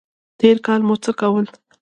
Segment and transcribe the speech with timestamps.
[0.39, 1.45] تېر کال مو څه کول؟